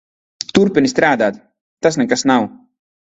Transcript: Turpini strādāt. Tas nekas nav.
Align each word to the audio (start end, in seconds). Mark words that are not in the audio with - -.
Turpini 0.57 0.89
strādāt. 0.93 1.37
Tas 1.87 2.01
nekas 2.03 2.25
nav. 2.33 2.49